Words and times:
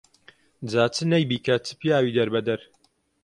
جا 0.71 0.83
چ 0.95 0.97
نەی 1.11 1.25
بیکا 1.31 1.55
چ 1.65 1.67
پیاوی 1.79 2.15
دەربەدەر 2.17 2.59